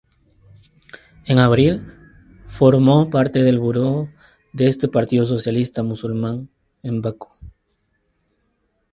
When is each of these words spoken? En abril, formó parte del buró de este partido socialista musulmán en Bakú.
En 1.25 1.37
abril, 1.37 1.93
formó 2.47 3.11
parte 3.11 3.43
del 3.43 3.59
buró 3.59 4.09
de 4.51 4.65
este 4.67 4.87
partido 4.87 5.25
socialista 5.27 5.83
musulmán 5.83 6.49
en 6.81 7.03
Bakú. 7.03 7.27